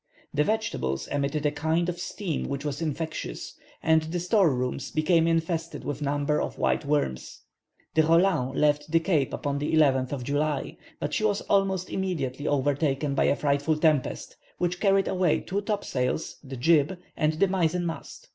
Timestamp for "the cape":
8.91-9.31